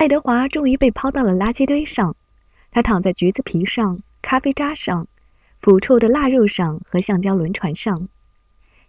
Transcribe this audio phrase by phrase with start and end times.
[0.00, 2.16] 爱德华终于被抛到了垃圾堆上，
[2.70, 5.06] 他躺在橘子皮上、咖啡渣上、
[5.60, 8.08] 腐臭的腊肉上和橡胶轮船上。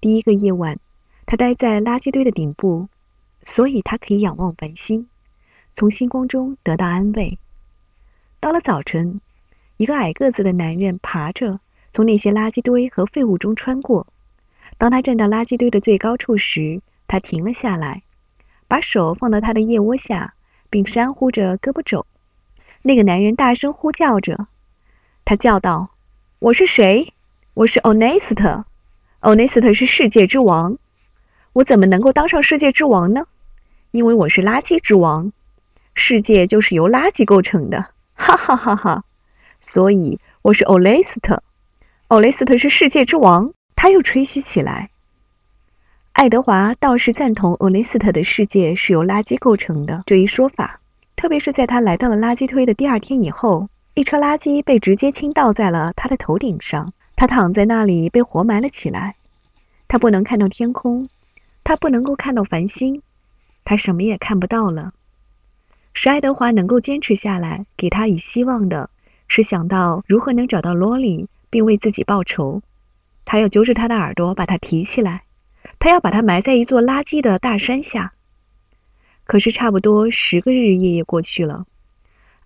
[0.00, 0.78] 第一个夜晚，
[1.26, 2.88] 他待在垃圾堆的顶部，
[3.42, 5.06] 所以他可以仰望繁星，
[5.74, 7.38] 从星光中得到安慰。
[8.40, 9.20] 到了早晨，
[9.76, 11.60] 一个矮个子的男人爬着
[11.92, 14.06] 从那些垃圾堆和废物中穿过。
[14.78, 18.04] 当他站到垃圾堆的最高处时，他停了下来，
[18.66, 20.33] 把手放到他的腋窝下。
[20.74, 22.04] 并扇呼着胳膊肘，
[22.82, 24.48] 那个男人大声呼叫着，
[25.24, 25.90] 他叫道
[26.40, 27.14] ：“我是谁？
[27.54, 28.64] 我是欧内斯特。
[29.20, 30.76] 欧内斯特是世界之王。
[31.52, 33.26] 我怎么能够当上世界之王呢？
[33.92, 35.30] 因为我是垃圾之王。
[35.94, 37.90] 世界就是由垃圾构成的。
[38.14, 39.04] 哈哈哈哈！
[39.60, 41.44] 所以我是欧雷斯特。
[42.08, 44.90] 欧雷斯特是世界之王。”他又吹嘘起来。
[46.14, 50.80] 爱德华倒是赞同欧内斯特的世界是由垃圾构成的这一说法，
[51.16, 59.16] 特别是在他来到了垃圾堆的第二天以后，一车垃圾被直接倾倒在了他的头顶上，他躺在那里被活埋了起来。
[59.88, 61.08] 他不能看到天空，
[61.64, 63.02] 他不能够看到繁星，
[63.64, 64.92] 他什么也看不到了。
[65.92, 68.88] 使爱德华能够坚持下来，给他以希望的
[69.26, 72.62] 是想到如何能找到罗莉，并为自己报仇。
[73.24, 75.24] 他要揪着他的耳朵，把他提起来。
[75.84, 78.14] 他要把它埋在一座垃圾的大山下。
[79.24, 81.66] 可是，差不多十个日日夜夜过去了，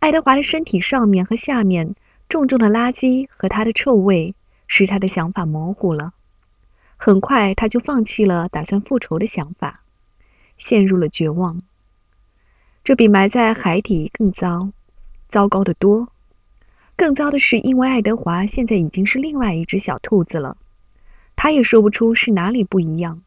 [0.00, 1.94] 爱德华的身体上面和下面
[2.28, 4.34] 重重的垃圾和他的臭味
[4.66, 6.14] 使他的想法模糊了。
[6.96, 9.82] 很快，他就放弃了打算复仇的想法，
[10.56, 11.62] 陷入了绝望。
[12.82, 14.70] 这比埋在海底更糟，
[15.28, 16.08] 糟糕的多。
[16.96, 20.56] 更糟的是，因为爱德华现在已经是另外一只小兔子了。
[21.36, 23.22] 他也说不出是哪里不一样，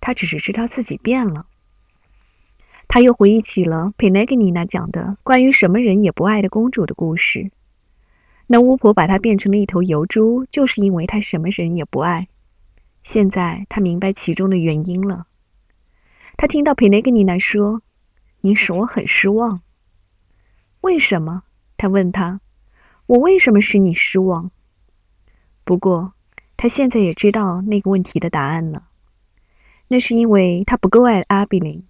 [0.00, 1.46] 他只是知道自己变了。
[2.88, 7.50] 他又回忆起了佩内格尼娜讲的关于什么人也不爱的公主的故事。
[8.46, 12.28] 那巫婆把她变成了一头油猪，就是因为她什么人也不爱。
[13.02, 15.26] 现在他明白其中的原因了。
[16.36, 17.82] 他听到佩内格尼娜说
[18.42, 19.62] ：“你使我很失望。”
[20.82, 21.44] 为什么？
[21.76, 22.40] 他问他
[23.06, 24.50] ：“我为什么使你失望？”
[25.64, 26.14] 不过。
[26.56, 28.89] 他现在也知道那个问题的答案了。
[29.92, 31.84] 那是因为他不够爱阿比林，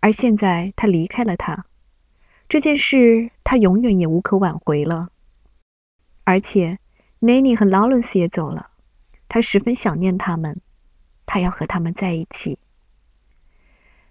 [0.00, 1.66] 而现在他离开了他，
[2.48, 5.10] 这件事他永远也无可挽回了。
[6.24, 6.78] 而且
[7.20, 8.70] ，Nanny 和劳伦斯也走了，
[9.28, 10.62] 他十分想念他们，
[11.26, 12.58] 他要和他们在一起。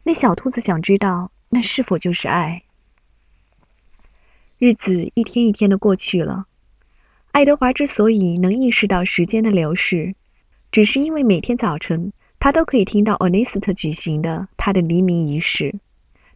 [0.03, 2.65] 那小兔子想知道，那是否就是爱？
[4.59, 6.45] 日子一天一天的过去了。
[7.31, 10.13] 爱德华之所以能意识到时间的流逝，
[10.71, 15.79] 只是因为每天早晨他都可以听到欧内斯特举行的他的黎明仪式，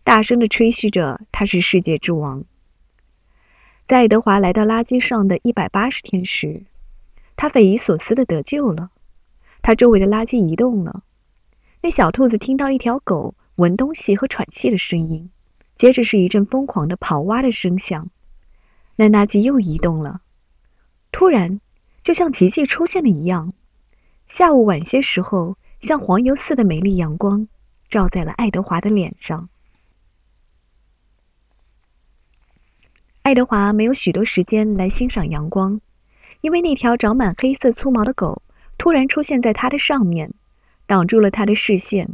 [0.03, 2.43] 大声的吹嘘着他是世界之王。
[3.87, 6.63] 在爱德华来到垃圾上的一百八十天时，
[7.35, 8.89] 他匪夷所思地得救了。
[9.61, 11.03] 他周围的垃圾移动了。
[11.81, 15.29] 那小兔子听到一条狗闻东西和喘气的声音，
[15.75, 18.09] 接着是一阵疯狂的刨挖的声响。
[18.95, 20.21] 那垃圾又移动了。
[21.11, 21.59] 突然，
[22.01, 23.53] 就像奇迹出现了一样，
[24.27, 27.47] 下午晚些时候，像黄油似的美丽阳光
[27.89, 29.49] 照在了爱德华的脸上。
[33.23, 35.81] 爱德华没有许多时间来欣赏阳光，
[36.41, 38.41] 因为那条长满黑色粗毛的狗
[38.77, 40.33] 突然出现在他的上面，
[40.85, 42.09] 挡住了他的视线。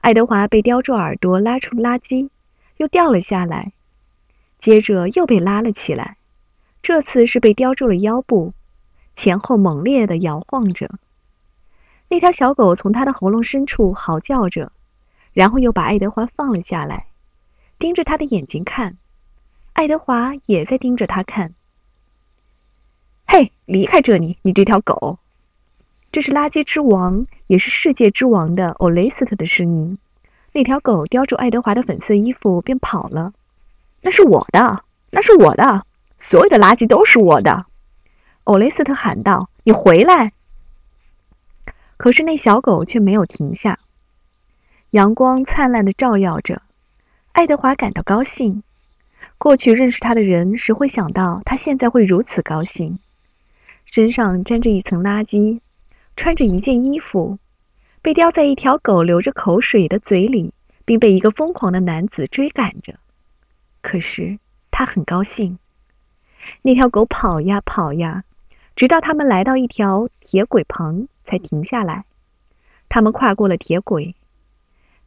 [0.00, 2.28] 爱德华被叼住耳朵拉出垃圾，
[2.78, 3.72] 又掉了下来，
[4.58, 6.16] 接着又被拉了起来。
[6.82, 8.54] 这次是被叼住了腰部，
[9.14, 10.98] 前后猛烈地摇晃着。
[12.10, 14.72] 那条小狗从它的喉咙深处嚎叫着，
[15.32, 17.06] 然后又把爱德华放了下来，
[17.78, 18.96] 盯着他的眼睛看。
[19.74, 21.54] 爱德华也在盯着他看。
[23.28, 25.20] 嘿，离开这里，你这条狗！
[26.10, 29.96] 这是垃圾之王，也是世界之王的欧雷斯特的声音。
[30.52, 33.32] 那条狗叼住爱德华的粉色衣服便跑了。
[34.00, 35.86] 那是我的，那是我的。
[36.18, 37.66] 所有的垃圾都是我的，
[38.42, 40.32] 欧雷斯特喊道：“你回来！”
[42.00, 43.78] 可是那小狗却没有停下。
[44.92, 46.62] 阳光灿烂的照耀着，
[47.32, 48.62] 爱德华感到高兴。
[49.36, 52.98] 过去认识他的人谁会想到他现在会如此高兴？
[53.84, 55.60] 身上沾着一层垃圾，
[56.16, 57.38] 穿着一件衣服，
[58.00, 60.54] 被叼在一条狗流着口水的嘴里，
[60.86, 62.94] 并被一个疯狂的男子追赶着。
[63.82, 64.38] 可是
[64.70, 65.58] 他很高兴。
[66.62, 68.24] 那条狗跑呀跑呀，
[68.76, 72.04] 直到他们来到一条铁轨旁才停下来。
[72.88, 74.16] 他们跨过了铁轨，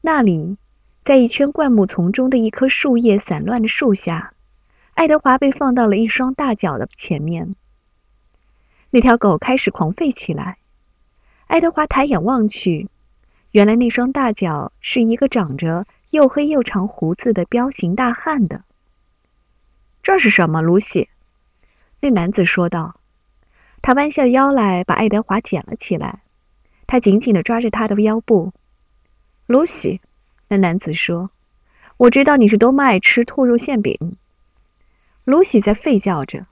[0.01, 0.57] 那里
[1.04, 4.33] 在一圈灌木丛中的一棵树叶散乱的树下，
[4.94, 7.56] 爱德华被放到了一双大脚的前面。
[8.92, 10.60] 那条狗开始狂吠起来。
[11.48, 12.89] 爱德华抬眼望去，
[13.51, 18.63] 原来那双大脚是一个长着又黑又长胡子的彪形大汉的。
[20.01, 21.10] 这是什么，露西？
[22.00, 22.95] 那男子说道。
[23.83, 26.21] 他弯下腰来，把爱德华捡了起来。
[26.88, 28.53] 他紧紧地抓着他的腰部。
[29.45, 30.00] 露西，
[30.47, 31.31] 那男子说
[31.97, 34.15] ：“我知道你是多么爱吃兔肉馅饼。”
[35.25, 36.47] 露西在吠叫着：“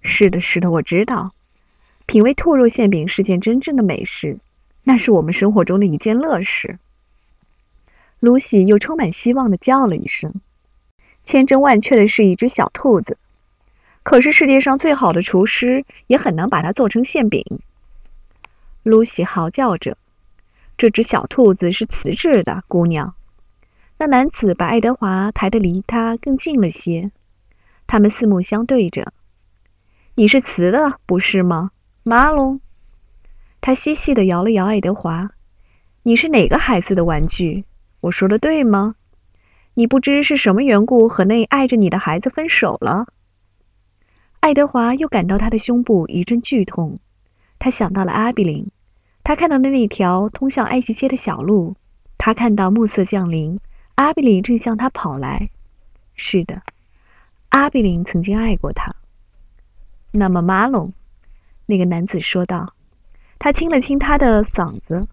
[0.00, 1.32] 是的，是的，我知道。
[2.06, 4.38] 品味兔肉馅饼是件真正的美事，
[4.84, 6.78] 那是我们生活中的一件乐事。”
[8.20, 10.40] 露西又充满希望地叫了一声。
[11.24, 13.18] 千真万确的是一只小兔子。
[14.08, 17.44] 可是世界上最好的厨师也很难把它做成馅饼。
[18.82, 19.98] 露西嚎叫着
[20.78, 23.14] ：“这只小兔子是瓷质的，姑娘。”
[24.00, 27.10] 那男子把爱德华抬得离他更近了些，
[27.86, 29.12] 他们四目相对着。
[30.16, 31.72] “你是瓷的，不是吗，
[32.02, 32.62] 马龙？”
[33.60, 35.32] 他嬉戏地摇了摇爱德华。
[36.04, 37.66] “你是哪个孩子的玩具？
[38.00, 38.94] 我说的对吗？
[39.74, 43.08] 你不知是什么缘故和那爱着你的孩子分手了？”
[44.40, 47.00] 爱德华又感到他的胸部一阵剧痛，
[47.58, 48.68] 他想到了阿比林，
[49.24, 51.76] 他看到的那条通向埃及街的小路，
[52.16, 53.58] 他看到暮色降临，
[53.96, 55.50] 阿比林正向他跑来。
[56.14, 56.62] 是的，
[57.50, 58.94] 阿比林曾经爱过他。
[60.12, 60.92] 那么，马龙，
[61.66, 62.74] 那个男子说道，
[63.38, 65.08] 他清了清他的嗓子：“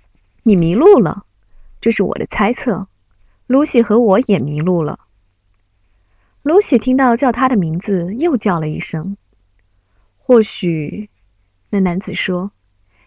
[0.44, 1.24] 你迷路了，
[1.80, 2.86] 这是我的猜测。
[3.46, 5.00] 露西和我也迷路了。”
[6.42, 9.16] 露西听到叫他的名字，又叫了一声。
[10.16, 11.10] 或许，
[11.68, 12.52] 那男子说：“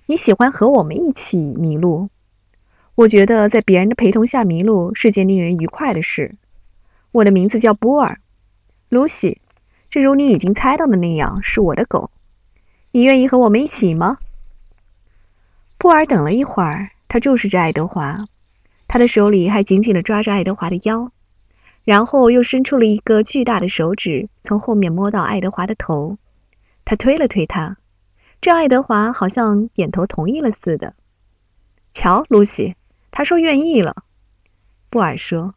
[0.06, 2.10] 你喜欢和我们一起迷路。
[2.96, 6.36] 我觉得在别人的陪同下迷路是件令人愉快的事。
[7.12, 8.20] 我的名字叫波尔，
[8.90, 9.42] 露西。
[9.90, 12.12] 正如你已经猜到的那样，是我的狗。
[12.92, 14.20] 你愿意和我们一起吗？”
[15.80, 18.26] 波尔等了一会儿，他注视着爱德华，
[18.88, 21.12] 他的手里还紧紧地抓着爱德华的腰。
[21.84, 26.18] 然后又伸出了一个巨大的手指，从后面摸到爱德华的头。
[26.86, 27.78] 他推了推他，
[28.40, 30.94] 这爱德华好像点头同意了似的。
[31.94, 32.76] 瞧，露西，
[33.12, 34.04] 他说愿意了。
[34.90, 35.56] 布尔说：“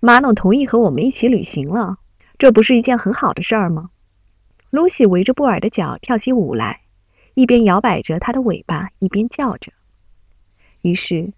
[0.00, 1.98] 马农同意和我们一起旅行了，
[2.38, 3.90] 这不是一件很好的事儿吗？”
[4.70, 6.80] 露西围着布尔的脚跳起舞来，
[7.34, 9.72] 一边摇摆着他的尾巴，一边叫着。
[10.80, 11.32] 于是，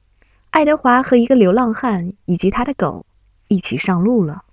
[0.50, 3.04] 爱德华和一个流浪汉以及他的狗。
[3.48, 4.44] 一起上路了。